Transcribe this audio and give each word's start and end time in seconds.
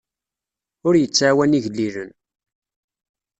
Ur 0.87 0.93
yettɛawan 0.97 1.57
igellilen. 1.57 2.11